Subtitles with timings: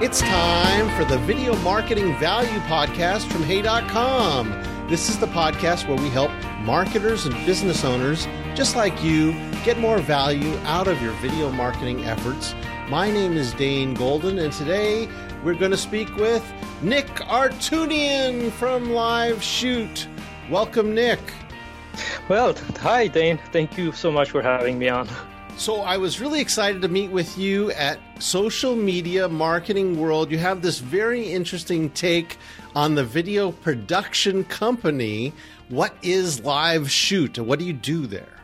[0.00, 4.48] It's time for the Video Marketing Value Podcast from Hey.com.
[4.88, 9.32] This is the podcast where we help marketers and business owners just like you
[9.64, 12.54] get more value out of your video marketing efforts.
[12.88, 15.08] My name is Dane Golden, and today
[15.42, 16.48] we're going to speak with
[16.80, 20.06] Nick Artunyan from Live Shoot.
[20.48, 21.18] Welcome, Nick.
[22.28, 23.40] Well, hi, Dane.
[23.50, 25.08] Thank you so much for having me on.
[25.58, 30.30] So I was really excited to meet with you at Social Media Marketing World.
[30.30, 32.36] You have this very interesting take
[32.76, 35.32] on the video production company.
[35.68, 37.40] What is Live Shoot?
[37.40, 38.38] What do you do there?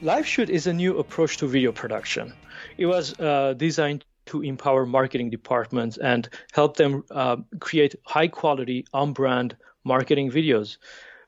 [0.00, 2.32] Live Shoot is a new approach to video production.
[2.78, 8.86] It was uh, designed to empower marketing departments and help them uh, create high quality,
[8.94, 10.78] on brand marketing videos.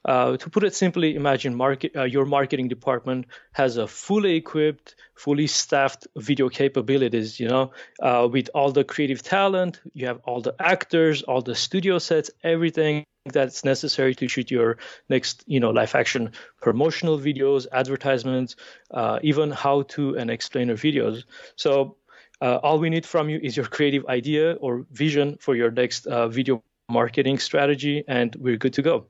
[0.05, 4.95] Uh, to put it simply, imagine market, uh, your marketing department has a fully equipped,
[5.15, 7.39] fully staffed video capabilities.
[7.39, 11.55] You know, uh, with all the creative talent, you have all the actors, all the
[11.55, 14.79] studio sets, everything that's necessary to shoot your
[15.11, 18.57] next, you know, live action promotional videos, advertisements,
[18.93, 21.25] uh, even how to and explainer videos.
[21.57, 21.99] So
[22.41, 26.07] uh, all we need from you is your creative idea or vision for your next
[26.31, 29.07] video marketing strategy, and we're good to go.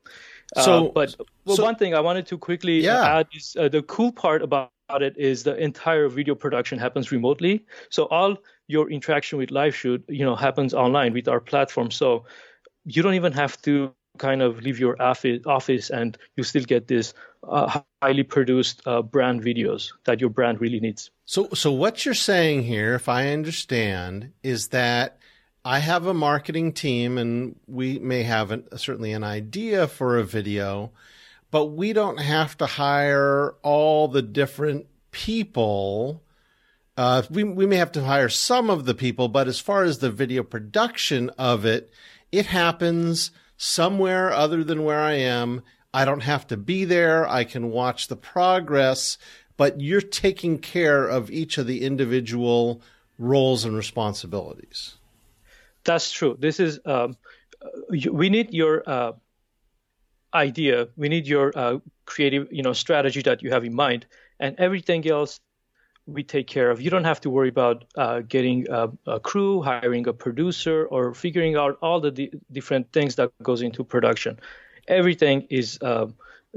[0.56, 3.18] Uh, so, uh, but well, so, one thing I wanted to quickly uh, yeah.
[3.18, 4.70] add is uh, the cool part about
[5.00, 7.64] it is the entire video production happens remotely.
[7.90, 11.90] So all your interaction with live shoot, you know, happens online with our platform.
[11.90, 12.24] So
[12.84, 17.14] you don't even have to kind of leave your office and you still get this
[17.48, 21.10] uh, highly produced uh, brand videos that your brand really needs.
[21.24, 25.19] So, so what you're saying here, if I understand, is that
[25.64, 30.24] I have a marketing team and we may have an, certainly an idea for a
[30.24, 30.90] video,
[31.50, 36.22] but we don't have to hire all the different people.
[36.96, 39.98] Uh, we, we may have to hire some of the people, but as far as
[39.98, 41.90] the video production of it,
[42.32, 45.62] it happens somewhere other than where I am.
[45.92, 47.28] I don't have to be there.
[47.28, 49.18] I can watch the progress,
[49.58, 52.80] but you're taking care of each of the individual
[53.18, 54.96] roles and responsibilities.
[55.84, 56.36] That's true.
[56.38, 57.16] This is um,
[57.90, 59.12] we need your uh,
[60.34, 60.88] idea.
[60.96, 64.06] We need your uh, creative, you know, strategy that you have in mind,
[64.38, 65.40] and everything else
[66.06, 66.80] we take care of.
[66.80, 71.14] You don't have to worry about uh, getting a, a, crew, hiring a producer, or
[71.14, 74.38] figuring out all the di- different things that goes into production.
[74.88, 76.06] Everything is uh,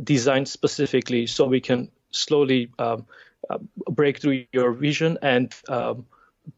[0.03, 3.05] designed specifically so we can slowly um,
[3.49, 3.57] uh,
[3.89, 6.05] break through your vision and um,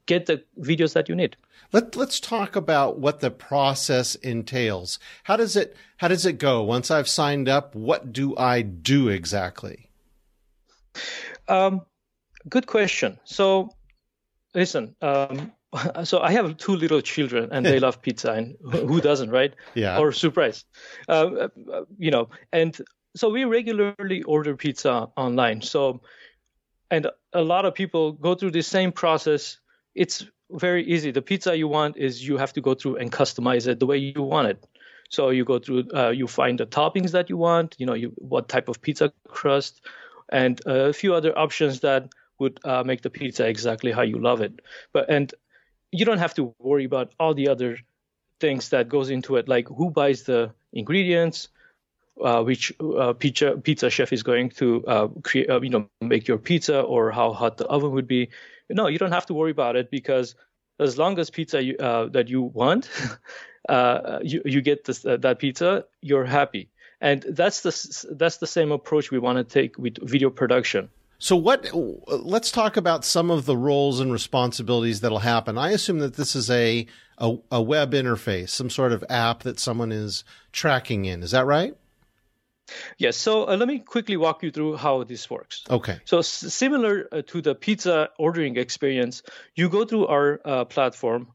[0.06, 1.36] get the videos that you need.
[1.72, 5.00] Let, let's talk about what the process entails.
[5.24, 6.64] How does it how does it go?
[6.64, 9.90] Once I've signed up, what do I do exactly?
[11.48, 11.82] Um,
[12.50, 13.20] good question.
[13.24, 13.70] So,
[14.54, 14.96] listen.
[15.02, 15.52] Um,
[16.04, 19.54] so I have two little children, and they love pizza, and who doesn't, right?
[19.74, 20.00] Yeah.
[20.00, 20.66] Or surprise,
[21.08, 21.48] uh,
[21.98, 22.30] you know.
[22.52, 22.78] And
[23.16, 25.62] so we regularly order pizza online.
[25.62, 26.02] So,
[26.92, 29.60] and a lot of people go through the same process.
[29.96, 31.12] It's very easy.
[31.12, 33.98] The pizza you want is you have to go through and customize it the way
[33.98, 34.64] you want it.
[35.10, 38.14] So you go through, uh, you find the toppings that you want, you know, you,
[38.18, 39.82] what type of pizza crust,
[40.30, 44.42] and a few other options that would uh, make the pizza exactly how you love
[44.42, 44.62] it.
[44.92, 45.34] But and
[45.92, 47.78] you don't have to worry about all the other
[48.40, 51.48] things that goes into it, like who buys the ingredients,
[52.22, 56.28] uh, which uh, pizza pizza chef is going to uh, create, uh, you know, make
[56.28, 58.30] your pizza, or how hot the oven would be.
[58.70, 60.36] No, you don't have to worry about it because
[60.80, 62.90] as long as pizza you, uh, that you want,
[63.70, 66.70] uh, you you get this, uh, that pizza, you're happy.
[67.02, 70.90] And that's the that's the same approach we want to take with video production.
[71.18, 75.58] So what let's talk about some of the roles and responsibilities that'll happen.
[75.58, 76.86] I assume that this is a,
[77.18, 81.24] a, a web interface, some sort of app that someone is tracking in.
[81.24, 81.76] Is that right?
[82.98, 83.18] Yes.
[83.18, 85.64] So uh, let me quickly walk you through how this works.
[85.70, 86.00] Okay.
[86.06, 89.24] So s- similar uh, to the pizza ordering experience,
[89.56, 91.28] you go through our uh, platform.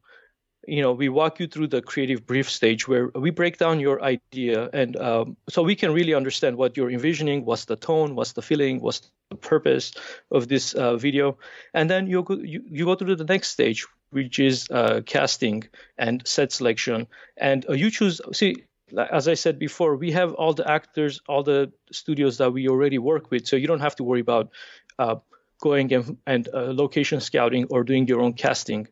[0.66, 4.02] You know, we walk you through the creative brief stage where we break down your
[4.02, 8.32] idea, and um, so we can really understand what you're envisioning, what's the tone, what's
[8.32, 9.92] the feeling, what's the purpose
[10.30, 11.38] of this uh, video,
[11.72, 15.64] and then you go you, you go through the next stage, which is uh, casting
[15.96, 17.06] and set selection,
[17.38, 18.20] and uh, you choose.
[18.32, 18.64] See,
[18.96, 22.98] as I said before, we have all the actors, all the studios that we already
[22.98, 24.50] work with, so you don't have to worry about
[24.98, 25.16] uh,
[25.60, 28.88] going and, and uh, location scouting or doing your own casting.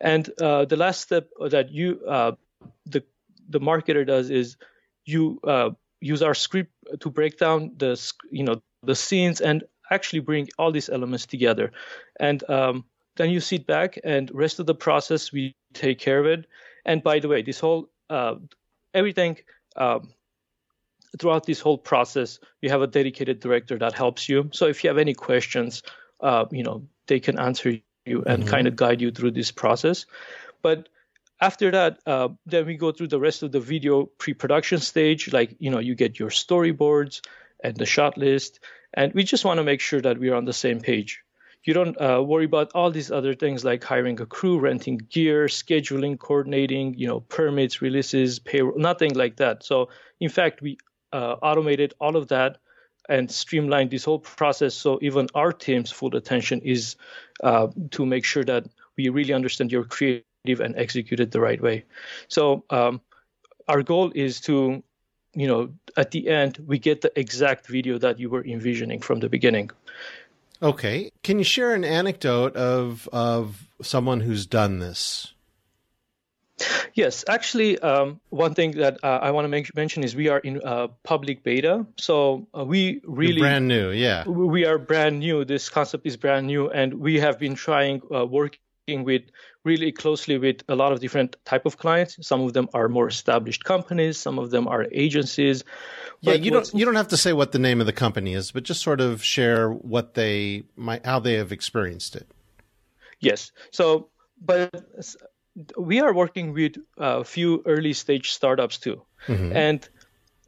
[0.00, 2.32] And uh, the last step that you, uh,
[2.86, 3.02] the
[3.48, 4.56] the marketer does is
[5.04, 5.70] you uh,
[6.00, 8.00] use our script to break down the
[8.30, 11.72] you know the scenes and actually bring all these elements together.
[12.18, 12.84] And um,
[13.16, 16.46] then you sit back and rest of the process we take care of it.
[16.84, 18.36] And by the way, this whole uh,
[18.94, 19.38] everything
[19.76, 20.12] um,
[21.18, 24.50] throughout this whole process, we have a dedicated director that helps you.
[24.52, 25.82] So if you have any questions,
[26.20, 28.50] uh, you know they can answer you and mm-hmm.
[28.50, 30.06] kind of guide you through this process.
[30.62, 30.88] But
[31.40, 35.32] after that, uh, then we go through the rest of the video pre-production stage.
[35.32, 37.20] Like you know, you get your storyboards
[37.62, 38.60] and the shot list,
[38.94, 41.22] and we just want to make sure that we're on the same page.
[41.64, 45.46] You don't uh, worry about all these other things like hiring a crew, renting gear,
[45.46, 49.62] scheduling, coordinating, you know, permits, releases, payroll, nothing like that.
[49.62, 49.90] So,
[50.20, 50.78] in fact, we
[51.12, 52.58] uh, automated all of that
[53.08, 54.74] and streamlined this whole process.
[54.74, 56.96] So even our team's full attention is
[57.42, 58.66] uh, to make sure that
[58.96, 61.84] we really understand your creative and execute it the right way.
[62.28, 63.00] So um,
[63.68, 64.82] our goal is to,
[65.34, 69.20] you know, at the end we get the exact video that you were envisioning from
[69.20, 69.70] the beginning.
[70.62, 75.32] Okay, can you share an anecdote of of someone who's done this?
[76.92, 80.38] Yes, actually, um, one thing that uh, I want to make, mention is we are
[80.38, 83.90] in uh, public beta, so uh, we really You're brand new.
[83.90, 85.46] Yeah, we are brand new.
[85.46, 89.22] This concept is brand new, and we have been trying uh, working with
[89.64, 92.16] really closely with a lot of different type of clients.
[92.26, 94.18] Some of them are more established companies.
[94.18, 95.64] Some of them are agencies.
[96.20, 98.50] Yeah, you don't you don't have to say what the name of the company is,
[98.50, 102.26] but just sort of share what they might how they have experienced it.
[103.20, 103.52] Yes.
[103.70, 104.08] So,
[104.40, 104.84] but
[105.78, 109.52] we are working with a few early stage startups too, mm-hmm.
[109.54, 109.88] and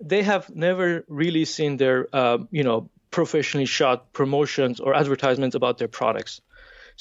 [0.01, 5.79] they have never really seen their uh, you know professionally shot promotions or advertisements about
[5.79, 6.41] their products.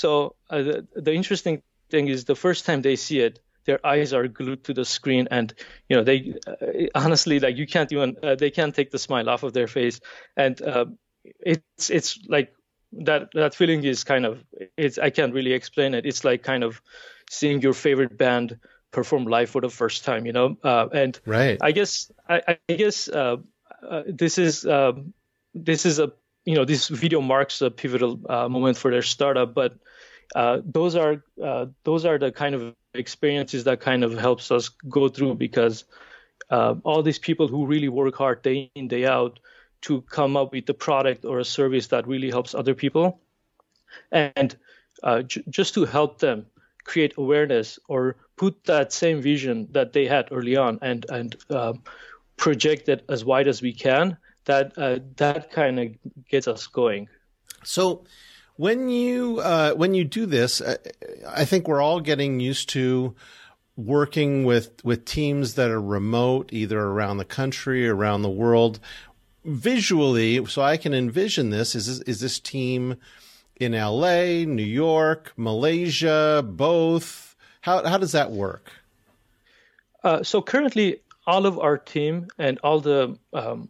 [0.01, 1.62] So uh, the, the interesting
[1.92, 5.27] thing is the first time they see it, their eyes are glued to the screen,
[5.30, 5.53] and
[5.89, 9.30] you know they uh, honestly like you can't even uh, they can't take the smile
[9.30, 10.00] off of their face,
[10.36, 10.86] and uh,
[11.39, 12.51] it's it's like
[12.94, 14.44] that that feeling is kind of
[14.75, 16.07] it's I can't really explain it.
[16.07, 16.81] It's like kind of
[17.30, 18.57] seeing your favorite band
[18.89, 20.57] perform live for the first time, you know.
[20.63, 21.59] Uh, and right.
[21.62, 23.38] I guess I, I guess uh,
[23.88, 25.13] uh, this is um,
[25.53, 26.12] this is a
[26.45, 29.75] you know this video marks a pivotal uh, moment for their startup, but
[30.35, 34.69] uh, those are uh, those are the kind of experiences that kind of helps us
[34.89, 35.85] go through because
[36.49, 39.39] all these people who really work hard day in day out
[39.79, 43.21] to come up with a product or a service that really helps other people.
[44.11, 44.55] And
[45.27, 46.45] j- just to help them
[46.83, 51.38] create awareness or put that same vision that they had early on and and
[52.35, 55.88] project it as wide as we can that uh, that kind of
[56.29, 57.07] gets us going
[57.63, 58.03] so
[58.55, 60.77] when you uh, when you do this uh,
[61.29, 63.15] i think we're all getting used to
[63.77, 68.79] working with with teams that are remote either around the country or around the world
[69.45, 72.97] visually so i can envision this is this, is this team
[73.61, 77.35] in LA, New York, Malaysia, both?
[77.61, 78.71] How how does that work?
[80.03, 80.97] Uh, so currently,
[81.27, 83.69] all of our team and all the um,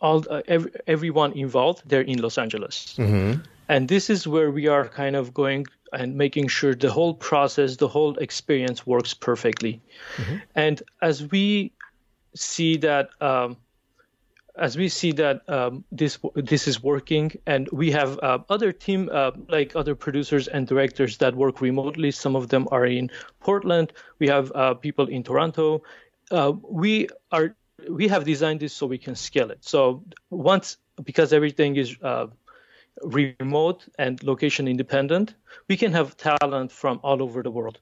[0.00, 3.40] all uh, every, everyone involved, they're in Los Angeles, mm-hmm.
[3.68, 7.76] and this is where we are kind of going and making sure the whole process,
[7.76, 9.80] the whole experience works perfectly.
[10.16, 10.36] Mm-hmm.
[10.54, 11.72] And as we
[12.34, 13.56] see that um,
[14.58, 19.08] as we see that um, this this is working, and we have uh, other team
[19.12, 22.10] uh, like other producers and directors that work remotely.
[22.10, 23.92] Some of them are in Portland.
[24.18, 25.82] We have uh, people in Toronto.
[26.30, 27.54] Uh, we are
[27.88, 29.64] we have designed this so we can scale it.
[29.64, 32.26] So once because everything is uh,
[33.02, 35.34] remote and location independent,
[35.68, 37.78] we can have talent from all over the world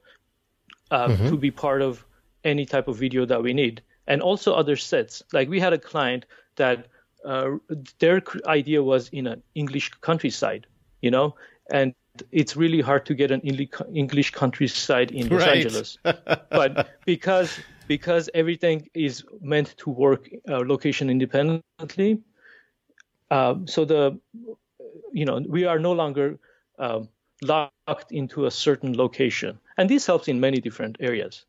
[0.91, 1.29] uh, mm-hmm.
[1.29, 2.05] to be part of
[2.43, 5.23] any type of video that we need and also other sets.
[5.33, 6.25] Like we had a client
[6.55, 6.87] that
[7.25, 7.57] uh,
[7.99, 10.67] their idea was in an English countryside,
[11.01, 11.35] you know,
[11.71, 11.93] and
[12.31, 15.57] it's really hard to get an English countryside in Los right.
[15.57, 15.97] Angeles.
[16.03, 22.21] but because because everything is meant to work uh, location independently,
[23.31, 24.19] uh, so the
[25.13, 26.39] you know we are no longer
[26.79, 27.09] um,
[27.41, 31.45] locked into a certain location, and this helps in many different areas.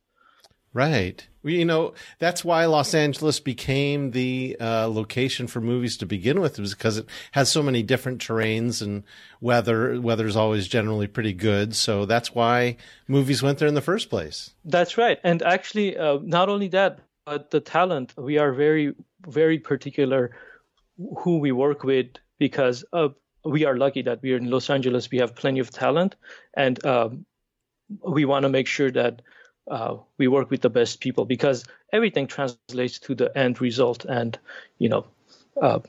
[0.73, 1.27] Right.
[1.55, 6.59] You know, that's why Los Angeles became the uh, location for movies to begin with,
[6.59, 9.05] was because it has so many different terrains and
[9.41, 10.01] weather.
[10.01, 11.75] Weather's always generally pretty good.
[11.75, 12.77] So that's why
[13.07, 14.51] movies went there in the first place.
[14.65, 15.19] That's right.
[15.25, 18.95] And actually, uh, not only that, but the talent, we are very,
[19.27, 20.31] very particular
[21.19, 23.09] who we work with because uh,
[23.45, 25.11] we are lucky that we are in Los Angeles.
[25.11, 26.17] We have plenty of talent.
[26.55, 27.27] And um,
[28.07, 29.23] we want to make sure that
[29.71, 34.05] uh, we work with the best people because everything translates to the end result.
[34.05, 34.39] And,
[34.79, 35.07] you know,
[35.61, 35.81] uh,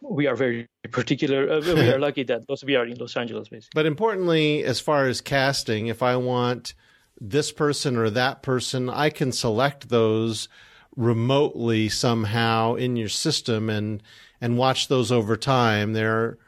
[0.00, 1.50] we are very particular.
[1.50, 3.70] Uh, we are lucky that we are in Los Angeles, basically.
[3.74, 6.74] But importantly, as far as casting, if I want
[7.20, 8.88] this person or that person.
[8.88, 10.48] I can select those
[10.96, 14.02] remotely somehow in your system and
[14.40, 15.92] and watch those over time.
[15.92, 16.38] They're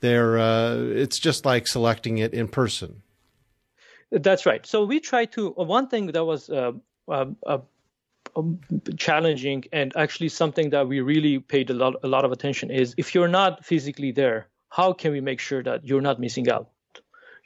[0.00, 3.02] they're uh, it's just like selecting it in person.
[4.10, 4.64] That's right.
[4.66, 6.72] So we try to one thing that was uh,
[7.08, 7.58] uh, uh,
[8.96, 12.94] challenging and actually something that we really paid a lot a lot of attention is
[12.96, 16.70] if you're not physically there, how can we make sure that you're not missing out?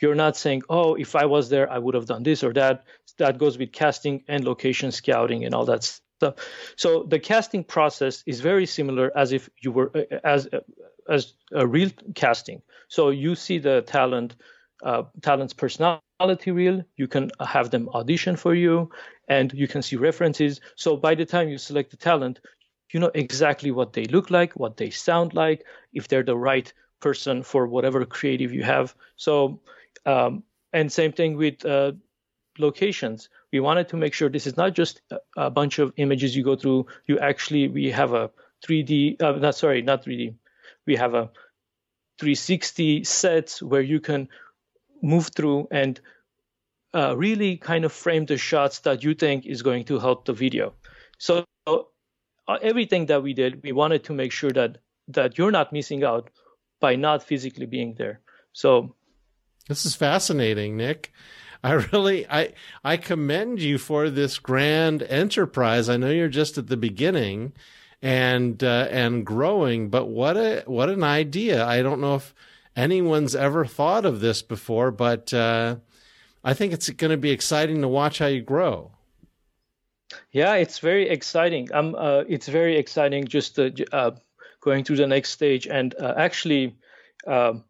[0.00, 2.84] You're not saying, "Oh, if I was there, I would have done this or that."
[3.18, 6.34] That goes with casting and location scouting and all that stuff.
[6.76, 10.60] So the casting process is very similar as if you were uh, as uh,
[11.08, 12.62] as a real casting.
[12.88, 14.44] So you see the talent uh,
[15.22, 16.82] talent's personality reel.
[16.96, 18.90] You can have them audition for you,
[19.28, 20.60] and you can see references.
[20.76, 22.40] So by the time you select the talent,
[22.92, 26.72] you know exactly what they look like, what they sound like, if they're the right
[27.00, 28.94] person for whatever creative you have.
[29.16, 29.60] So,
[30.06, 31.92] um, and same thing with uh,
[32.58, 33.28] locations.
[33.52, 35.00] We wanted to make sure this is not just
[35.36, 36.86] a, bunch of images you go through.
[37.06, 38.30] You actually, we have a
[38.66, 40.34] 3D, uh, not sorry, not 3D.
[40.86, 41.30] We have a
[42.20, 44.28] 360 sets where you can
[45.04, 46.00] move through and
[46.94, 50.32] uh, really kind of frame the shots that you think is going to help the
[50.32, 50.72] video.
[51.18, 51.78] So uh,
[52.62, 56.30] everything that we did, we wanted to make sure that that you're not missing out
[56.80, 58.20] by not physically being there.
[58.52, 58.94] So
[59.68, 61.12] this is fascinating, Nick.
[61.62, 65.88] I really I I commend you for this grand enterprise.
[65.88, 67.52] I know you're just at the beginning
[68.02, 71.64] and uh, and growing, but what a what an idea.
[71.66, 72.34] I don't know if
[72.76, 75.76] anyone's ever thought of this before, but uh,
[76.42, 78.92] I think it's going to be exciting to watch how you grow.
[80.30, 81.72] Yeah, it's very exciting.
[81.72, 84.10] Um, uh, it's very exciting just uh,
[84.60, 86.76] going to the next stage and uh, actually,
[87.26, 87.64] um,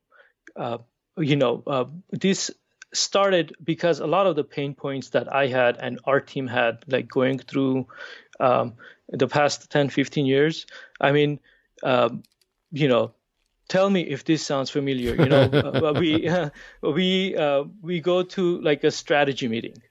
[0.57, 0.79] uh,
[1.17, 2.51] you know, uh, this
[2.93, 6.85] started because a lot of the pain points that I had and our team had,
[6.87, 7.87] like going through
[8.41, 8.75] um,
[9.09, 10.67] the past 10, 15 years.
[11.01, 11.41] I mean,
[11.83, 12.23] um,
[12.73, 13.15] you know,
[13.69, 15.15] tell me if this sounds familiar.
[15.15, 16.51] You know, uh, we uh,
[16.83, 19.83] we uh, we go to like a strategy meeting,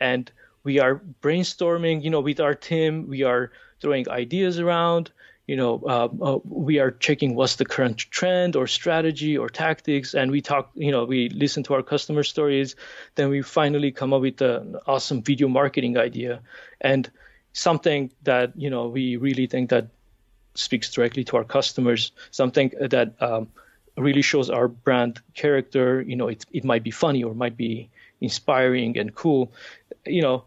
[0.00, 0.30] and
[0.64, 2.02] we are brainstorming.
[2.02, 5.10] You know, with our team, we are throwing ideas around.
[5.46, 10.14] You know, uh, uh, we are checking what's the current trend or strategy or tactics,
[10.14, 10.70] and we talk.
[10.74, 12.76] You know, we listen to our customer stories.
[13.16, 16.40] Then we finally come up with an awesome video marketing idea,
[16.80, 17.10] and
[17.52, 19.88] something that you know we really think that
[20.54, 23.48] speaks directly to our customers, something that um,
[23.96, 26.02] really shows our brand character.
[26.02, 27.90] You know, it, it might be funny or might be
[28.20, 29.52] inspiring and cool.
[30.06, 30.44] You know,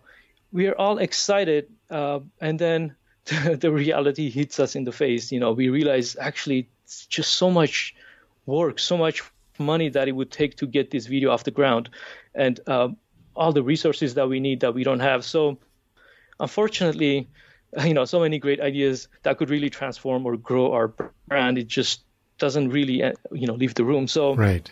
[0.51, 2.95] we are all excited, uh, and then
[3.25, 5.31] the reality hits us in the face.
[5.31, 7.95] You know, we realize actually it's just so much
[8.45, 9.23] work, so much
[9.57, 11.89] money that it would take to get this video off the ground,
[12.33, 12.89] and uh,
[13.35, 15.25] all the resources that we need that we don't have.
[15.25, 15.57] So,
[16.39, 17.27] unfortunately,
[17.83, 20.93] you know so many great ideas that could really transform or grow our
[21.27, 21.57] brand.
[21.57, 22.03] It just
[22.37, 24.07] doesn't really uh, you know leave the room.
[24.07, 24.69] So right.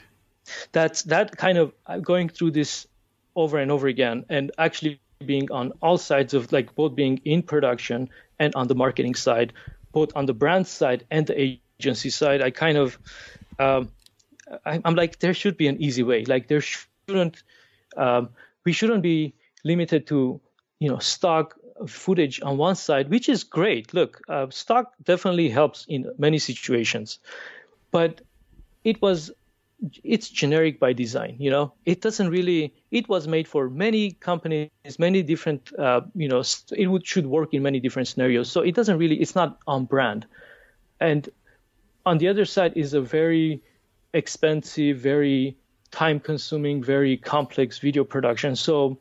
[0.71, 2.87] that's that kind of going through this
[3.35, 7.41] over and over again and actually being on all sides of like both being in
[7.41, 9.53] production and on the marketing side
[9.91, 12.99] both on the brand side and the agency side i kind of
[13.57, 13.89] um,
[14.65, 16.25] I, am like there should be an easy way.
[16.25, 17.43] Like there shouldn't
[17.97, 18.29] um,
[18.65, 19.33] we shouldn't be
[19.63, 20.41] limited to
[20.79, 23.93] you know stock footage on one side, which is great.
[23.93, 27.19] Look, uh, stock definitely helps in many situations,
[27.91, 28.21] but
[28.83, 29.31] it was
[30.03, 31.35] it's generic by design.
[31.39, 32.73] You know, it doesn't really.
[32.91, 35.73] It was made for many companies, many different.
[35.77, 38.49] Uh, you know, it would should work in many different scenarios.
[38.49, 39.21] So it doesn't really.
[39.21, 40.25] It's not on brand,
[40.99, 41.27] and
[42.05, 43.61] on the other side is a very
[44.13, 45.57] expensive, very
[45.91, 48.55] time consuming, very complex video production.
[48.55, 48.99] So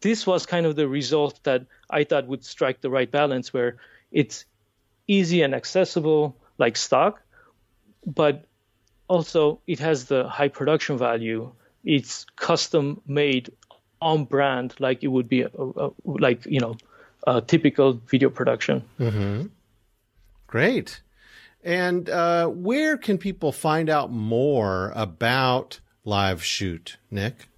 [0.00, 3.76] this was kind of the result that I thought would strike the right balance where
[4.10, 4.44] it's
[5.06, 7.22] easy and accessible like stock,
[8.06, 8.44] but
[9.06, 11.52] also it has the high production value.
[11.84, 13.52] It's custom made
[14.00, 16.76] on brand like it would be a, a, like you know
[17.26, 18.82] a typical video production.
[18.98, 19.46] Mm-hmm.
[20.46, 21.00] Great.
[21.64, 27.48] And uh, where can people find out more about Live Shoot, Nick?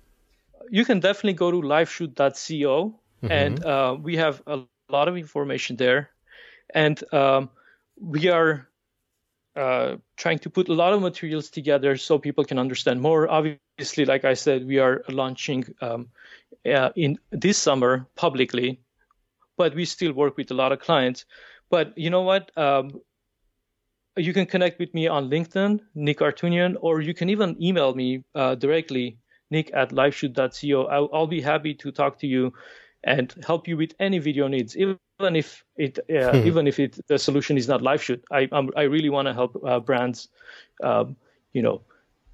[0.71, 3.33] You can definitely go to liveshoot.co mm-hmm.
[3.33, 6.11] and uh, we have a lot of information there.
[6.73, 7.51] And um,
[8.01, 8.69] we are
[9.57, 13.29] uh, trying to put a lot of materials together so people can understand more.
[13.29, 16.09] Obviously, like I said, we are launching um,
[16.65, 18.81] uh, in this summer publicly,
[19.57, 21.25] but we still work with a lot of clients.
[21.69, 22.57] But you know what?
[22.57, 23.01] Um,
[24.17, 28.25] you can connect with me on LinkedIn, Nick Artunyan, or you can even email me
[28.35, 29.19] uh, directly
[29.51, 30.85] nick at liveshoot.co.
[30.87, 32.53] I'll, I'll be happy to talk to you
[33.05, 34.99] and help you with any video needs, even
[35.37, 36.47] if it uh, hmm.
[36.47, 38.23] even if it the solution is not LiveShoot.
[38.31, 40.29] I I'm, i really want to help uh, brands,
[40.83, 41.17] um,
[41.53, 41.83] you know,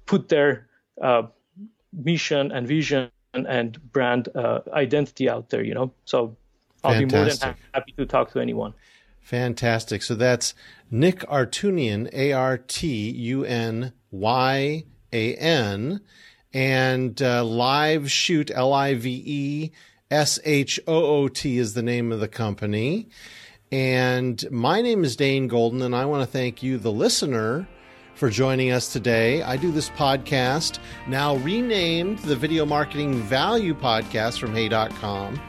[0.05, 0.67] put their
[1.01, 1.23] uh,
[1.93, 5.63] mission and vision and, and brand uh, identity out there.
[5.63, 6.35] You know, so
[6.83, 7.09] I'll Fantastic.
[7.09, 8.73] be more than happy to talk to anyone.
[9.21, 10.03] Fantastic.
[10.03, 10.53] So that's
[10.89, 16.01] Nick Artunyan, A R T U N Y A N,
[16.53, 19.71] and uh, Live Shoot, L I V E
[20.09, 23.09] S H O O T is the name of the company.
[23.71, 27.67] And my name is Dane Golden, and I want to thank you, the listener,
[28.15, 29.41] for joining us today.
[29.41, 35.39] I do this podcast, now renamed the Video Marketing Value Podcast from Hey.com,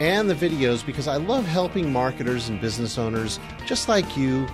[0.00, 4.46] and the videos because I love helping marketers and business owners just like you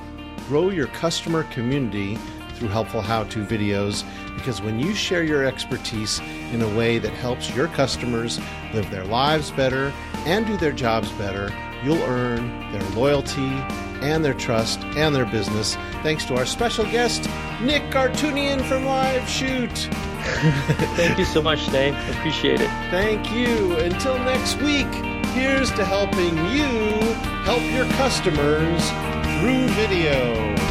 [0.48, 2.16] grow your customer community
[2.54, 4.04] through helpful how to videos
[4.34, 6.20] because when you share your expertise
[6.52, 8.40] in a way that helps your customers
[8.72, 9.92] live their lives better
[10.26, 13.52] and do their jobs better, you'll earn their loyalty
[14.02, 15.76] and their trust and their business.
[16.02, 17.28] Thanks to our special guest,
[17.60, 19.70] Nick Artunyan from Live Shoot.
[20.96, 21.94] Thank you so much, Dave.
[22.16, 22.70] Appreciate it.
[22.90, 23.76] Thank you.
[23.76, 24.92] Until next week,
[25.34, 26.64] here's to helping you
[27.44, 28.90] help your customers
[29.40, 30.63] through video.